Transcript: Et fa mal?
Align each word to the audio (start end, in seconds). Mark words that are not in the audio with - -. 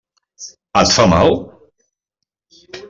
Et 0.81 0.95
fa 0.95 1.05
mal? 1.13 1.37